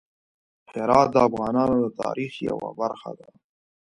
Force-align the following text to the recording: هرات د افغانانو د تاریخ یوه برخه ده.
هرات 0.71 1.07
د 1.11 1.15
افغانانو 1.27 1.75
د 1.83 1.87
تاریخ 2.01 2.33
یوه 2.49 2.69
برخه 2.79 3.11
ده. 3.19 3.29